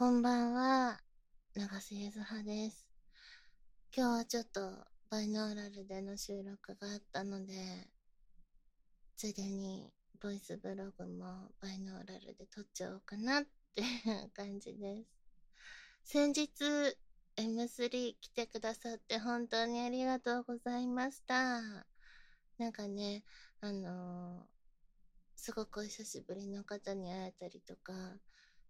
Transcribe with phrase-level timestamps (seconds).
[0.00, 0.98] こんばんは、
[1.54, 2.88] 長瀬ゆずはです。
[3.94, 4.62] 今日はちょっと
[5.10, 7.52] バイノーラルでの収録があったので、
[9.18, 13.44] ついでにボイスブログもバイノーラルで撮っちゃおうかなっ
[13.74, 15.10] ていう 感じです。
[16.02, 16.48] 先日
[17.36, 21.60] M3 来てくださって本当にありがとうございました。
[22.56, 23.22] なんかね、
[23.60, 24.46] あのー、
[25.36, 27.92] すごくお久しぶりの方に会えたりとか、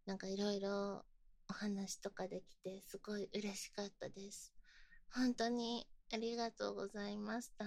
[0.06, 1.04] なんかいろいろ
[1.50, 4.54] お話とかできてすごい嬉しかったです。
[5.12, 7.64] 本当にありがとうございました。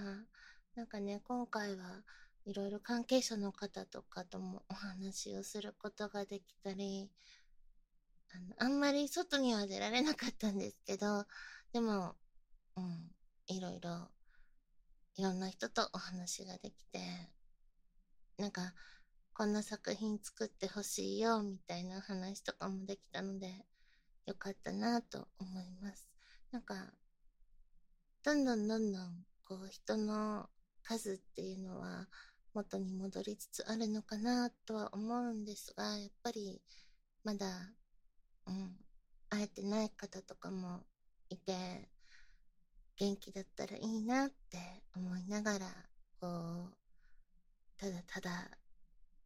[0.74, 2.02] なんかね、今回は
[2.46, 7.10] いろいろ関係者の方とかともお話をすることができたり、
[8.32, 11.26] あの、あんまり外には出られなかったんですけど、
[11.74, 12.16] でも、
[12.76, 13.10] うん、
[13.48, 14.08] いろいろ、
[15.16, 17.00] いろんな人とお話ができて、
[18.38, 18.74] なんか、
[19.34, 23.66] こんな作品作ってほしいよ、みたいな話とかもできたので、
[24.26, 26.08] よかったなと思います。
[26.50, 26.92] なんか、
[28.22, 30.48] どんどんどんどん、こう、人の
[30.82, 32.08] 数っていうのは
[32.54, 36.62] 元に戻りつつあるのかなとは思うんですが、やっぱり、
[37.24, 37.46] まだ、
[38.46, 38.76] うん、
[39.28, 40.84] 会えてない方とかも
[41.28, 41.90] いて、
[42.96, 45.66] 元気だったらいいなって思いながら、
[46.20, 46.76] こう、
[47.76, 48.50] ただただ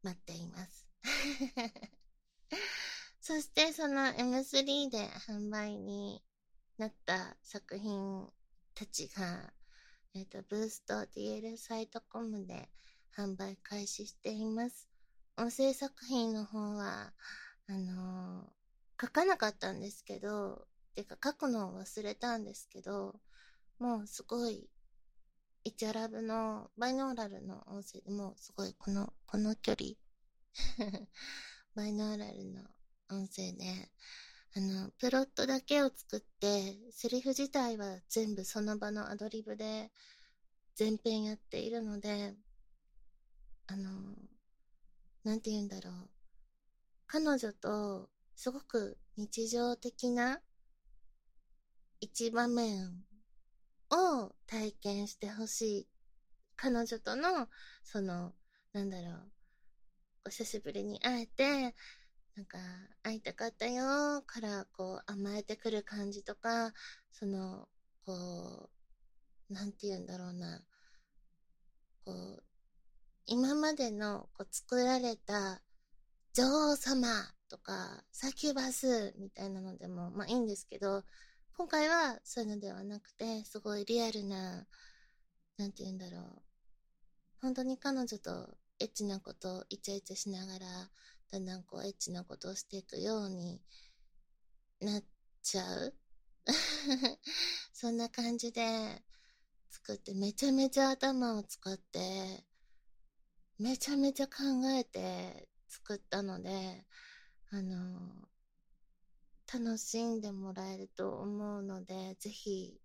[0.02, 0.88] 待っています。
[3.28, 6.22] そしてその M3 で販売に
[6.78, 8.26] なった作品
[8.74, 9.52] たちが、
[10.14, 12.70] えっ、ー、と、ブースト DL サイトコムで
[13.14, 14.88] 販売開始しています。
[15.36, 17.12] 音声作品の方は、
[17.66, 23.20] あのー、書かなかったんですけど、てか書くのを忘れたんですけど、
[23.78, 24.70] もうすごい、
[25.64, 29.90] イチャラブのバイノーラルの音声でもうすごいこの、この距離
[31.76, 32.62] バイノーラルの
[33.10, 33.90] 音声で、
[34.56, 39.90] あの、プロットだけを作って、セリフ自体は全部その場のアドリブで
[40.74, 42.34] 全編やっているので、
[43.66, 43.90] あの、
[45.24, 46.10] なんて言うんだろう。
[47.06, 50.40] 彼女とすごく日常的な
[52.00, 53.04] 一場面
[53.90, 55.88] を体験してほしい。
[56.56, 57.48] 彼女との、
[57.82, 58.32] その、
[58.72, 59.32] なんだろう。
[60.26, 61.74] お久しぶりに会えて、
[62.38, 62.58] なんか、
[63.02, 66.72] 会いたかったよから、こう、甘えてくる感じとか、
[67.10, 67.68] その、
[68.06, 68.70] こ
[69.50, 70.62] う、なんて言うんだろうな。
[72.04, 72.44] こう、
[73.26, 75.60] 今までの、こう、作られた、
[76.32, 77.08] 女王様
[77.48, 81.02] とか、サキュバスみたいなのでも、まあいいんですけど、
[81.54, 84.64] 今回はそういうのではなくて、すごいリアルな、
[85.56, 86.42] なんて言うんだろう。
[87.40, 90.66] 本当に彼女とエッチなことイチャイチャしながら、
[91.30, 93.60] だんだんこうエッチなことをしていくように
[94.80, 95.04] なっ
[95.42, 95.94] ちゃう？
[97.72, 99.02] そんな感じで
[99.70, 102.44] 作ってめちゃめちゃ頭を使って
[103.58, 104.34] めちゃめちゃ考
[104.70, 106.86] えて作ったので
[107.50, 108.28] あの
[109.52, 112.80] 楽しんでもらえると思うのでぜひ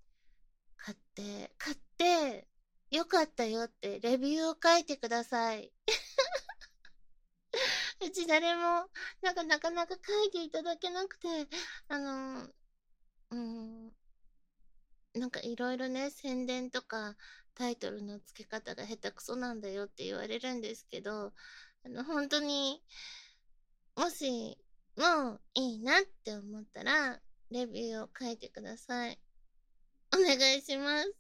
[0.78, 2.48] 買って買って
[2.92, 5.72] よかったよってレビューを書いてください。
[8.06, 8.90] うち誰も、
[9.22, 11.28] なんかなかなか書いていただけなくて、
[11.88, 12.48] あの、
[13.32, 13.92] うん、
[15.14, 17.16] なんかいろいろね、宣伝とか
[17.56, 21.34] タイトルの付け方が下手くそなんだよって言われるんですけど、
[21.86, 22.84] あの、本当に、
[23.96, 24.58] もし、
[24.98, 27.20] もういいなって思ったら、
[27.52, 29.20] レビューを書いてください。
[30.14, 31.14] お願いします。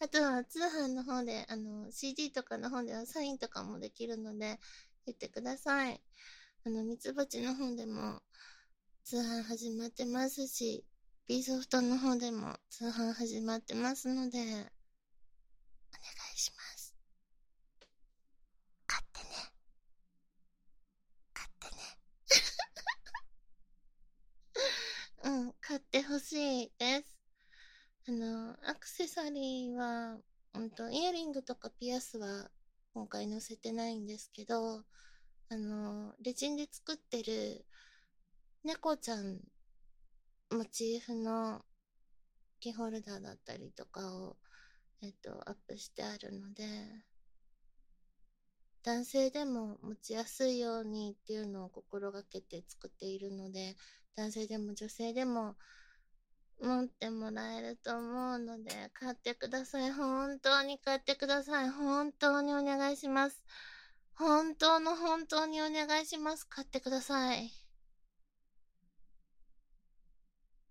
[0.00, 4.60] あとは通販の方で、あの、CD とかの方ではサインとかもできるので、
[5.06, 6.00] 言ってください。
[6.64, 8.20] あの、ミツバチの方でも
[9.04, 10.84] 通販始まってますし、
[11.26, 14.64] B ソフトの方でも通販始まってますので、お願
[16.34, 16.94] いします。
[18.86, 19.26] 買ってね。
[21.32, 21.82] 買ってね。
[25.24, 27.14] うん、買ってほしいです。
[28.06, 30.18] あの、アクセサリーは、
[30.52, 32.50] うんと、イヤリングとかピアスは
[32.92, 34.84] 今回載せてないんですけど、
[35.48, 37.64] あの、レジンで作ってる
[38.62, 39.40] 猫ちゃん
[40.50, 41.62] モチーフの
[42.60, 44.36] キーホルダーだったりとかを、
[45.02, 46.66] えっと、アップしてあるので、
[48.82, 53.76] 男性でも持ちやすいようにっていうのを心がけて作っているので、
[54.14, 55.56] 男性でも女性でも
[56.60, 59.92] 持ってもらえると思うので、買ってください。
[59.92, 61.70] 本当に買ってください。
[61.70, 63.44] 本当にお願いします。
[64.14, 66.46] 本当の本当にお願いします。
[66.46, 67.50] 買ってください。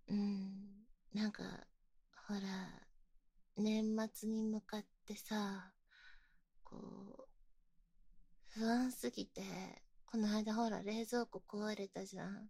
[0.10, 1.44] うん、なんか、
[2.28, 2.40] ほら、
[3.58, 5.72] 年末に向かってさ、
[6.64, 7.24] こう、
[8.50, 9.42] 不安すぎて、
[10.06, 12.50] この間ほら冷蔵庫壊れたじゃん。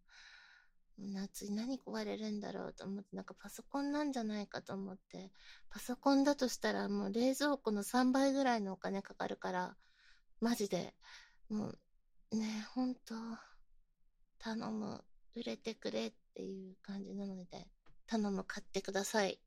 [0.98, 5.32] 夏に何壊れるんだろうと思って、なんかパソコンなんじゃないかと思って、
[5.70, 9.76] パソコンだとしたらもう冷蔵庫の3倍ぐらいのお金かかるから、
[10.40, 10.94] マジで、
[11.50, 11.74] も
[12.32, 13.16] う、ね、ほんと、
[14.40, 15.04] 頼む、
[15.36, 17.68] 売れてくれっていう感じなので、
[18.06, 19.40] 頼む、買ってください。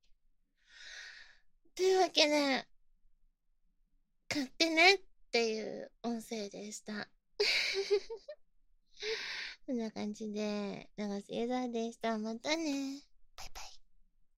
[1.74, 2.66] というわけで、
[4.28, 5.00] 買ってねっ
[5.30, 7.08] ていう音声でした。
[9.66, 12.16] こんな感じで、長瀬ゆざでした。
[12.18, 13.02] またね。